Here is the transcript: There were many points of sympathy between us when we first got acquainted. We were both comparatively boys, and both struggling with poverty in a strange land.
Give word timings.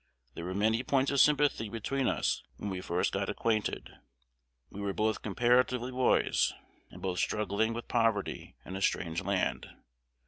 There 0.33 0.45
were 0.45 0.55
many 0.55 0.81
points 0.81 1.11
of 1.11 1.19
sympathy 1.19 1.69
between 1.69 2.07
us 2.07 2.41
when 2.57 2.71
we 2.71 2.81
first 2.81 3.13
got 3.13 3.29
acquainted. 3.29 3.97
We 4.71 4.81
were 4.81 4.93
both 4.93 5.21
comparatively 5.21 5.91
boys, 5.91 6.53
and 6.89 7.03
both 7.03 7.19
struggling 7.19 7.71
with 7.75 7.87
poverty 7.87 8.55
in 8.65 8.75
a 8.75 8.81
strange 8.81 9.21
land. 9.21 9.69